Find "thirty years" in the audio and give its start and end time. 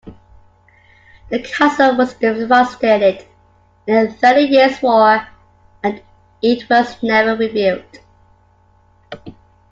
4.13-4.81